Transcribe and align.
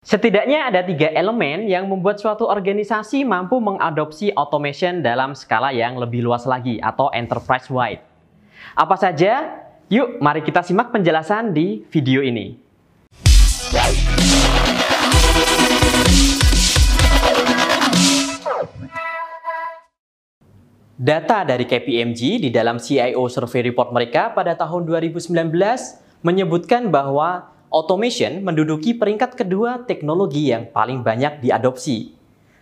Setidaknya 0.00 0.72
ada 0.72 0.80
tiga 0.80 1.12
elemen 1.12 1.68
yang 1.68 1.84
membuat 1.84 2.16
suatu 2.16 2.48
organisasi 2.48 3.20
mampu 3.20 3.60
mengadopsi 3.60 4.32
automation 4.32 5.04
dalam 5.04 5.36
skala 5.36 5.76
yang 5.76 6.00
lebih 6.00 6.24
luas 6.24 6.48
lagi 6.48 6.80
atau 6.80 7.12
enterprise-wide. 7.12 8.00
Apa 8.80 8.96
saja? 8.96 9.60
Yuk, 9.92 10.16
mari 10.24 10.40
kita 10.40 10.64
simak 10.64 10.88
penjelasan 10.88 11.52
di 11.52 11.84
video 11.92 12.24
ini. 12.24 12.56
Data 20.96 21.44
dari 21.44 21.68
KPMG 21.68 22.40
di 22.40 22.48
dalam 22.48 22.80
CIO 22.80 23.28
Survey 23.28 23.68
Report 23.68 23.92
mereka 23.92 24.32
pada 24.32 24.56
tahun 24.56 24.88
2019 24.88 25.28
menyebutkan 26.24 26.88
bahwa 26.88 27.59
automation 27.70 28.42
menduduki 28.42 28.92
peringkat 28.98 29.38
kedua 29.38 29.86
teknologi 29.86 30.50
yang 30.50 30.68
paling 30.74 31.06
banyak 31.06 31.38
diadopsi. 31.38 32.18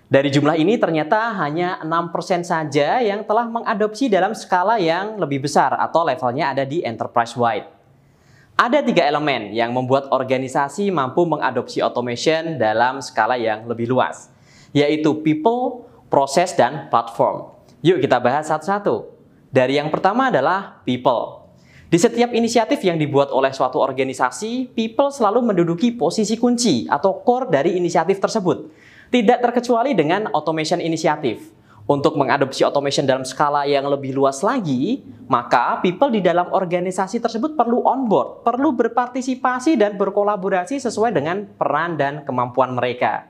Dari 0.09 0.33
jumlah 0.33 0.57
ini 0.57 0.81
ternyata 0.81 1.37
hanya 1.37 1.85
6% 1.85 2.41
saja 2.41 3.01
yang 3.05 3.29
telah 3.29 3.45
mengadopsi 3.45 4.09
dalam 4.09 4.33
skala 4.33 4.81
yang 4.81 5.21
lebih 5.21 5.45
besar 5.45 5.77
atau 5.77 6.01
levelnya 6.05 6.57
ada 6.57 6.65
di 6.65 6.81
enterprise-wide. 6.81 7.69
Ada 8.57 8.81
tiga 8.81 9.05
elemen 9.05 9.53
yang 9.53 9.71
membuat 9.71 10.09
organisasi 10.09 10.89
mampu 10.89 11.29
mengadopsi 11.29 11.85
automation 11.85 12.57
dalam 12.57 13.05
skala 13.05 13.37
yang 13.37 13.69
lebih 13.69 13.87
luas, 13.87 14.33
yaitu 14.73 15.13
people, 15.21 15.87
proses, 16.09 16.57
dan 16.57 16.89
platform. 16.89 17.53
Yuk 17.85 18.01
kita 18.03 18.19
bahas 18.19 18.49
satu-satu. 18.51 19.13
Dari 19.53 19.79
yang 19.79 19.93
pertama 19.95 20.33
adalah 20.33 20.83
people. 20.83 21.38
Di 21.89 21.97
setiap 21.97 22.37
inisiatif 22.37 22.85
yang 22.85 23.01
dibuat 23.01 23.33
oleh 23.33 23.49
suatu 23.49 23.81
organisasi, 23.81 24.77
people 24.77 25.09
selalu 25.09 25.41
menduduki 25.41 25.89
posisi 25.89 26.37
kunci 26.37 26.85
atau 26.85 27.25
core 27.25 27.49
dari 27.49 27.81
inisiatif 27.81 28.21
tersebut. 28.21 28.69
Tidak 29.09 29.41
terkecuali 29.41 29.97
dengan 29.97 30.29
automation 30.37 30.85
inisiatif. 30.85 31.49
Untuk 31.89 32.21
mengadopsi 32.21 32.61
automation 32.61 33.09
dalam 33.09 33.25
skala 33.25 33.65
yang 33.65 33.89
lebih 33.89 34.13
luas 34.13 34.45
lagi, 34.45 35.01
maka 35.33 35.81
people 35.81 36.13
di 36.13 36.21
dalam 36.21 36.53
organisasi 36.53 37.25
tersebut 37.25 37.57
perlu 37.57 37.81
onboard, 37.81 38.45
perlu 38.45 38.77
berpartisipasi 38.77 39.81
dan 39.81 39.97
berkolaborasi 39.97 40.77
sesuai 40.85 41.17
dengan 41.17 41.49
peran 41.57 41.97
dan 41.97 42.21
kemampuan 42.29 42.77
mereka. 42.77 43.25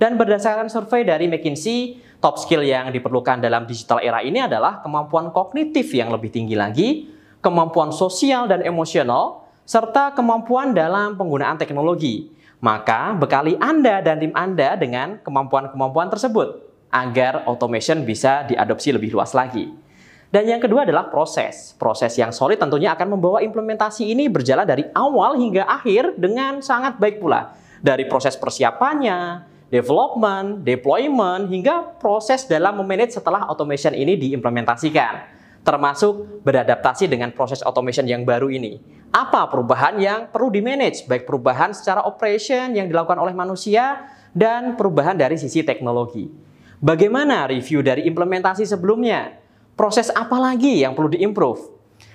Dan 0.00 0.16
berdasarkan 0.16 0.72
survei 0.72 1.04
dari 1.04 1.28
McKinsey, 1.28 2.00
top 2.24 2.40
skill 2.40 2.64
yang 2.64 2.88
diperlukan 2.88 3.44
dalam 3.44 3.68
digital 3.68 4.00
era 4.00 4.24
ini 4.24 4.40
adalah 4.40 4.80
kemampuan 4.80 5.28
kognitif 5.36 5.92
yang 5.92 6.08
lebih 6.08 6.32
tinggi 6.32 6.56
lagi, 6.56 7.13
kemampuan 7.44 7.92
sosial 7.92 8.48
dan 8.48 8.64
emosional, 8.64 9.44
serta 9.68 10.16
kemampuan 10.16 10.72
dalam 10.72 11.20
penggunaan 11.20 11.60
teknologi. 11.60 12.32
Maka 12.64 13.12
bekali 13.12 13.60
Anda 13.60 14.00
dan 14.00 14.24
tim 14.24 14.32
Anda 14.32 14.72
dengan 14.80 15.20
kemampuan-kemampuan 15.20 16.08
tersebut 16.08 16.64
agar 16.88 17.44
automation 17.44 18.00
bisa 18.08 18.48
diadopsi 18.48 18.96
lebih 18.96 19.12
luas 19.12 19.36
lagi. 19.36 19.68
Dan 20.32 20.48
yang 20.48 20.64
kedua 20.64 20.88
adalah 20.88 21.12
proses. 21.12 21.76
Proses 21.76 22.16
yang 22.16 22.32
solid 22.32 22.56
tentunya 22.56 22.96
akan 22.96 23.14
membawa 23.14 23.44
implementasi 23.44 24.08
ini 24.08 24.32
berjalan 24.32 24.64
dari 24.64 24.88
awal 24.96 25.36
hingga 25.36 25.68
akhir 25.68 26.16
dengan 26.16 26.64
sangat 26.64 26.96
baik 26.96 27.20
pula. 27.20 27.54
Dari 27.84 28.08
proses 28.08 28.34
persiapannya, 28.34 29.44
development, 29.68 30.64
deployment, 30.64 31.52
hingga 31.52 32.00
proses 32.00 32.48
dalam 32.48 32.80
memanage 32.80 33.12
setelah 33.12 33.44
automation 33.46 33.92
ini 33.92 34.16
diimplementasikan 34.16 35.43
termasuk 35.64 36.44
beradaptasi 36.44 37.08
dengan 37.08 37.32
proses 37.32 37.64
automation 37.64 38.04
yang 38.04 38.22
baru 38.22 38.52
ini. 38.52 38.78
Apa 39.10 39.48
perubahan 39.48 39.96
yang 39.96 40.28
perlu 40.28 40.52
di-manage, 40.52 41.08
baik 41.08 41.24
perubahan 41.24 41.72
secara 41.72 42.04
operation 42.04 42.76
yang 42.76 42.84
dilakukan 42.86 43.16
oleh 43.16 43.32
manusia 43.32 44.04
dan 44.36 44.76
perubahan 44.76 45.16
dari 45.16 45.40
sisi 45.40 45.64
teknologi. 45.64 46.28
Bagaimana 46.84 47.48
review 47.48 47.80
dari 47.80 48.04
implementasi 48.04 48.68
sebelumnya? 48.68 49.40
Proses 49.72 50.12
apa 50.12 50.36
lagi 50.36 50.84
yang 50.84 50.92
perlu 50.92 51.08
diimprove? 51.16 51.72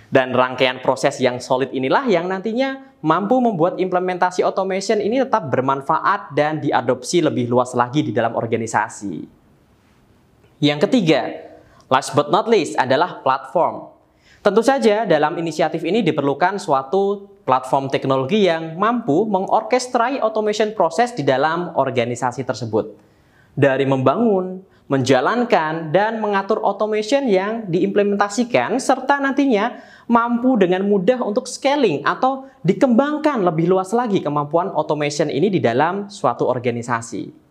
Dan 0.09 0.33
rangkaian 0.33 0.81
proses 0.81 1.17
yang 1.21 1.41
solid 1.41 1.73
inilah 1.73 2.05
yang 2.05 2.29
nantinya 2.29 2.97
mampu 3.01 3.37
membuat 3.41 3.77
implementasi 3.81 4.45
automation 4.45 5.01
ini 5.01 5.21
tetap 5.21 5.49
bermanfaat 5.49 6.33
dan 6.33 6.61
diadopsi 6.61 7.21
lebih 7.25 7.49
luas 7.49 7.73
lagi 7.73 8.05
di 8.05 8.11
dalam 8.13 8.33
organisasi. 8.33 9.25
Yang 10.59 10.79
ketiga, 10.89 11.48
Last 11.89 12.13
but 12.13 12.29
not 12.29 12.45
least 12.45 12.77
adalah 12.77 13.25
platform. 13.25 13.89
Tentu 14.39 14.61
saja 14.61 15.03
dalam 15.03 15.35
inisiatif 15.41 15.81
ini 15.83 16.05
diperlukan 16.05 16.61
suatu 16.61 17.27
platform 17.43 17.89
teknologi 17.89 18.45
yang 18.45 18.77
mampu 18.77 19.25
mengorkestrai 19.25 20.21
automation 20.21 20.71
proses 20.77 21.11
di 21.17 21.25
dalam 21.25 21.73
organisasi 21.73 22.45
tersebut. 22.45 22.93
Dari 23.57 23.83
membangun, 23.89 24.61
menjalankan, 24.85 25.89
dan 25.89 26.21
mengatur 26.21 26.61
automation 26.61 27.25
yang 27.25 27.65
diimplementasikan 27.65 28.77
serta 28.77 29.17
nantinya 29.17 29.81
mampu 30.05 30.61
dengan 30.61 30.85
mudah 30.85 31.25
untuk 31.25 31.49
scaling 31.49 32.05
atau 32.05 32.47
dikembangkan 32.61 33.41
lebih 33.43 33.65
luas 33.65 33.91
lagi 33.97 34.21
kemampuan 34.21 34.69
automation 34.71 35.27
ini 35.27 35.49
di 35.49 35.57
dalam 35.57 36.07
suatu 36.07 36.45
organisasi. 36.45 37.49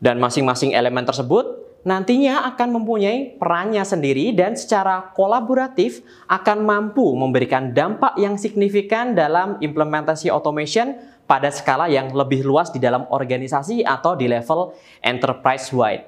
Dan 0.00 0.16
masing-masing 0.16 0.72
elemen 0.72 1.04
tersebut 1.04 1.59
nantinya 1.80 2.44
akan 2.52 2.80
mempunyai 2.80 3.40
perannya 3.40 3.80
sendiri 3.80 4.36
dan 4.36 4.52
secara 4.52 5.12
kolaboratif 5.16 6.04
akan 6.28 6.64
mampu 6.64 7.04
memberikan 7.16 7.72
dampak 7.72 8.16
yang 8.20 8.36
signifikan 8.36 9.16
dalam 9.16 9.56
implementasi 9.64 10.28
automation 10.28 10.96
pada 11.24 11.48
skala 11.48 11.86
yang 11.86 12.10
lebih 12.10 12.42
luas 12.42 12.68
di 12.74 12.82
dalam 12.82 13.06
organisasi 13.08 13.86
atau 13.86 14.18
di 14.18 14.26
level 14.26 14.74
enterprise-wide. 15.00 16.04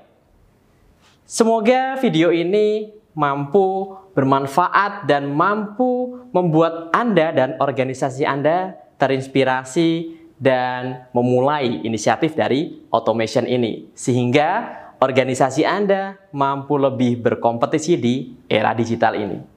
Semoga 1.22 1.96
video 2.02 2.34
ini 2.34 2.92
mampu 3.16 3.96
bermanfaat 4.12 5.08
dan 5.08 5.32
mampu 5.32 6.20
membuat 6.34 6.92
Anda 6.92 7.32
dan 7.32 7.50
organisasi 7.56 8.26
Anda 8.26 8.76
terinspirasi 9.00 10.20
dan 10.42 11.06
memulai 11.14 11.86
inisiatif 11.86 12.34
dari 12.34 12.82
automation 12.90 13.46
ini. 13.46 13.86
Sehingga 13.94 14.81
organisasi 15.02 15.66
Anda 15.66 16.30
mampu 16.30 16.78
lebih 16.78 17.18
berkompetisi 17.18 17.98
di 17.98 18.14
era 18.46 18.70
digital 18.70 19.18
ini. 19.18 19.51